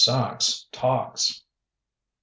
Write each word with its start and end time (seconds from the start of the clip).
SACHS 0.03 0.65
TALKS 0.71 1.41
I. 1.43 1.45